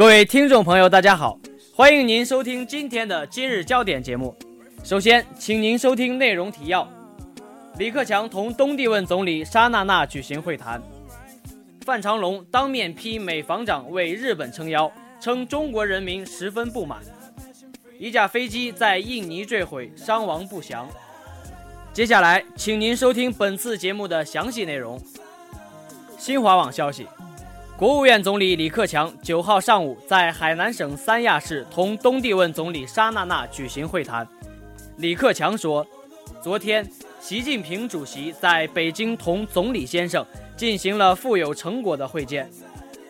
[0.00, 1.38] 各位听众朋友，大家好，
[1.74, 4.34] 欢迎您收听今天的今日焦点节目。
[4.82, 6.90] 首先，请您收听内容提要：
[7.76, 10.80] 李克强同东帝汶总理沙娜娜举行会谈；
[11.84, 16.96] 范长龙当面批美防长为日本撑腰，称中国人民十分不满；
[17.98, 20.88] 一架飞机在印尼坠毁，伤亡不详。
[21.92, 24.98] 接下来，请您收听本次节目的详细内容。
[26.16, 27.06] 新华网消息。
[27.80, 34.28] 国务院总理李克强九号上午在海南省三亚市同东帝汶总理沙娜娜举行会谈。
[34.98, 35.86] 李克强说，
[36.42, 36.86] 昨天
[37.20, 40.22] 习近平主席在北京同总理先生
[40.58, 42.50] 进行了富有成果的会见。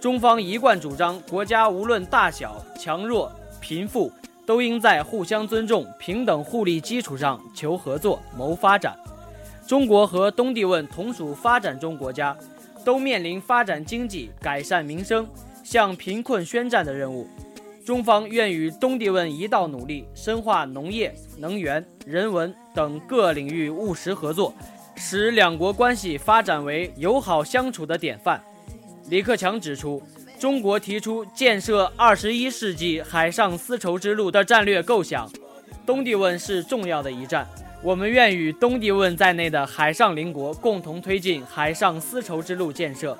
[0.00, 4.10] 中方一贯主张，国家无论大小、强弱、贫富，
[4.44, 8.98] 都应在互相尊重、平等互利基础上求合作、谋发展。
[9.64, 12.36] 中国和东帝汶同属发展中国家。
[12.86, 15.28] 都面临发展经济、改善民生、
[15.64, 17.28] 向贫困宣战的任务。
[17.84, 24.54] 中方愿与东帝汶一道努力，深化农业、能源、人文等各领域务实合作，
[24.94, 28.40] 使两国关系发展为友好相处的典范。
[29.08, 30.00] 李克强指出，
[30.38, 35.28] 中国提出建设二十一世纪海上丝绸之路的战略构想，
[35.84, 37.44] 东帝汶是重要的一站。
[37.82, 43.16] 我们愿与东帝汶在内的海上邻国共同推进海上丝绸之路建设，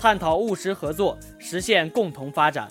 [0.00, 2.66] 探讨务实合作，实现共同发展。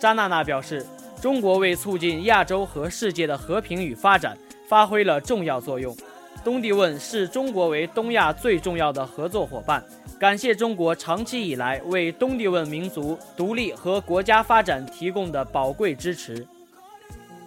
[0.00, 0.86] 沙娜娜表示，
[1.20, 5.94] 中国为促进亚洲和世界的和平与发展发挥了重要作用。
[6.42, 9.84] 东帝汶视中国为东亚最重要的合作伙伴，
[10.18, 16.46] 感谢中国长期以来为东帝汶民族独立和国家发展提供的宝贵支持。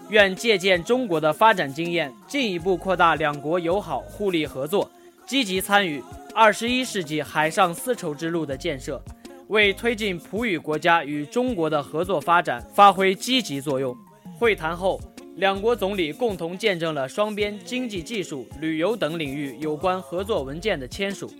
[0.09, 4.89] 愿借鉴中国的发展经验，进一步扩大两国友好互利合作，
[5.25, 6.01] 积极参与
[6.33, 9.01] 二十一世纪海上丝绸之路的建设，
[9.47, 13.95] 为推进葡语国家与中国的合作发展发挥积极作用。
[14.37, 14.99] 会谈后，
[15.37, 21.31] 两国总理共同见证了双边经济、技术、旅游等领域有关合作文件的签署。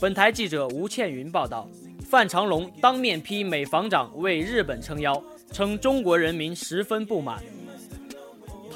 [0.00, 1.68] 本台记者吴倩云报道。
[2.08, 7.42] 范长龙当面批美防长为日本撑腰，称中国人民十分不满。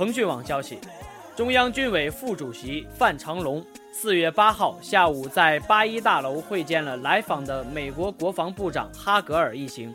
[0.01, 0.79] 腾讯网消息，
[1.37, 3.63] 中央军委副主席范长龙
[3.93, 9.95] 四月八号下午在八一大楼会见了来访的美国国防部长哈格尔一行。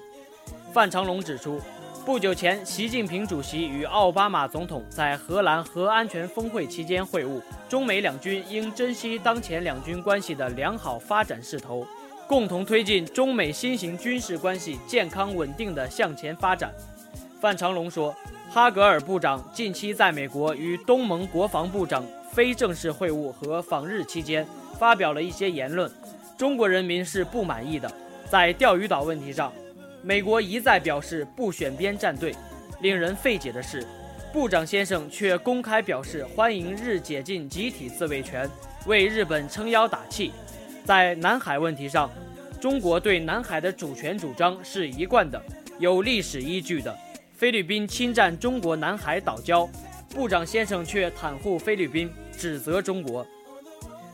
[0.72, 1.60] 范长龙指出，
[2.06, 11.84] 不久前习近平主席与奥巴马总统在荷兰核安全峰会期间会晤，中美两军应珍惜当前两军关系的良好发展势头，
[12.28, 16.72] 共同推进中美新型军事关系健康稳定的向前发展。
[17.42, 18.16] 范长龙说。
[18.56, 24.48] 哈格尔部长近期在美国与东盟国防部长非正式会晤和访日期间，
[24.80, 25.92] 发表了一些言论，
[26.38, 27.92] 中国人民是不满意的。
[28.32, 29.52] 在钓鱼岛问题上，
[30.02, 32.34] 美国一再表示不选边站队。
[32.80, 33.86] 令人费解的是，
[34.32, 38.50] 部长先生却公开表示欢迎日解禁集体自卫权，
[38.86, 40.32] 为日本撑腰打气。
[40.86, 42.10] 在南海问题上，
[42.62, 45.44] 中国对南海的主权主张是一贯的，
[45.78, 46.98] 有历史依据的。
[47.36, 49.68] 菲律宾侵占中国南海岛礁，
[50.10, 53.28] 部长先生却袒护菲律宾，指责中国。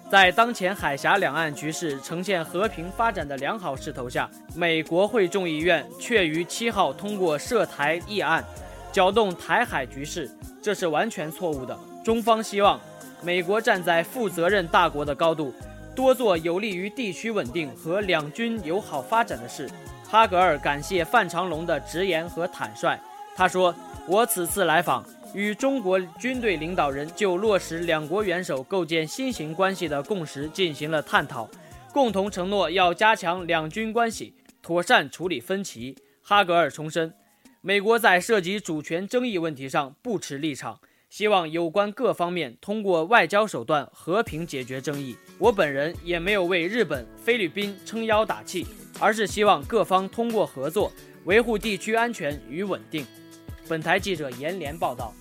[0.09, 8.43] 在当前海峡两岸局势呈现和平发展的良好势头下，美国会众议院却于七号通过涉台议案，
[8.91, 10.27] 搅动台海局势，
[10.59, 11.77] 这是完全错误的。
[12.03, 12.81] 中方希望
[13.21, 15.53] 美国站在负责任大国的高度，
[15.95, 19.69] 多做有利于地区稳定和两军友好发展的事。
[20.09, 22.99] 哈格尔感谢范长龙的直言和坦率。
[23.35, 23.73] 他说
[24.07, 31.49] ：“我此次来访，与中国军队领导人就落实两国元首构建新型关系的共识进行了探讨，
[31.93, 37.13] 共同承诺要加强两军关系，妥善处理分歧。”哈格尔重申，
[37.61, 40.79] 美国在涉及主权争议问题上不持立场，
[41.09, 45.17] 希望有关各方面通过外交手段和平解决争议。
[45.39, 48.67] 我本人也没有为日本、菲律宾撑腰打气，
[48.99, 50.91] 而是希望各方通过合作
[51.25, 53.03] 维护地区安全与稳定。
[53.71, 55.13] 本台记者严连报道，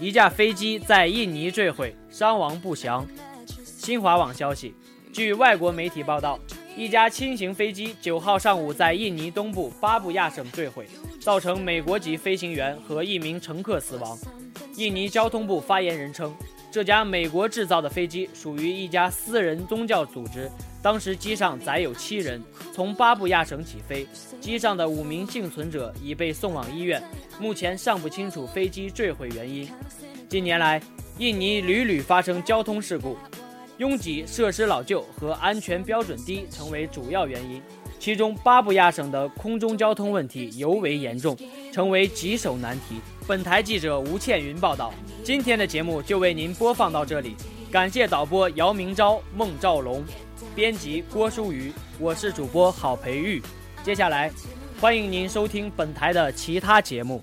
[0.00, 3.06] 一架飞机在印尼坠毁，伤亡不详。
[3.64, 4.74] 新华网消息，
[5.12, 6.36] 据外国媒体报道，
[6.76, 10.88] 一架轻型飞机九号上午在印尼东部巴布亚省坠毁，
[11.20, 14.18] 造成美国籍飞行员和一名乘客死亡。
[14.74, 16.34] 印尼交通部发言人称。
[16.72, 20.50] 这架美国制造的飞机属于一家私人宗教组织，
[20.82, 22.42] 当时机上载有七人，
[22.72, 24.06] 从巴布亚省起飞。
[24.40, 27.02] 机上的五名幸存者已被送往医院，
[27.40, 29.68] 目前尚不清楚飞机坠毁原因。
[30.28, 30.80] 近年来，
[31.18, 33.16] 印尼屡屡发生交通事故，
[33.78, 37.60] 拥挤、设施老旧和安全标准低成为主要原因。
[37.98, 41.36] 其中巴布亚省的空中交通问题尤为严重，
[41.72, 43.00] 成为棘手难题。
[43.26, 44.92] 本台记者吴倩云报道。
[45.24, 47.34] 今天的节目就为您播放到这里，
[47.76, 50.02] 感谢导播姚明昭、孟兆龙，
[50.54, 53.42] 编辑郭淑瑜，我是主播郝培玉。
[53.84, 54.32] 接下来，
[54.80, 57.22] 欢迎您收听本台的其他节目。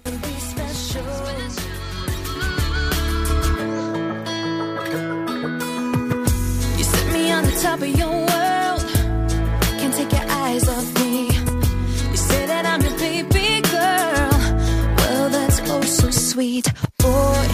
[16.12, 16.66] sweet
[16.98, 17.48] boy.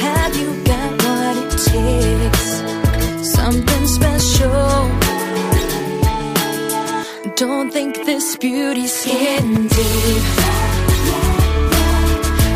[0.00, 2.41] Have you got what it takes?
[3.52, 4.88] Something special.
[7.36, 10.24] Don't think this beauty's skin deep.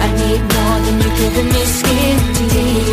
[0.04, 2.85] I need more than you're giving me skin deep.